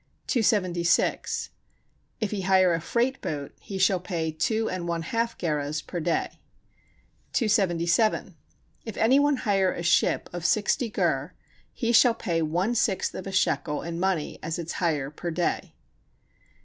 276. 0.25 1.51
If 2.19 2.31
he 2.31 2.41
hire 2.41 2.73
a 2.73 2.81
freight 2.81 3.21
boat, 3.21 3.53
he 3.59 3.77
shall 3.77 3.99
pay 3.99 4.31
two 4.31 4.67
and 4.67 4.87
one 4.87 5.03
half 5.03 5.37
gerahs 5.37 5.83
per 5.85 5.99
day. 5.99 6.39
277. 7.33 8.35
If 8.83 8.97
any 8.97 9.19
one 9.19 9.35
hire 9.45 9.71
a 9.71 9.83
ship 9.83 10.27
of 10.33 10.43
sixty 10.43 10.89
gur 10.89 11.33
he 11.71 11.91
shall 11.91 12.15
pay 12.15 12.41
one 12.41 12.73
sixth 12.73 13.13
of 13.13 13.27
a 13.27 13.31
shekel 13.31 13.83
in 13.83 13.99
money 13.99 14.39
as 14.41 14.57
its 14.57 14.71
hire 14.81 15.11
per 15.11 15.29
day. 15.29 15.75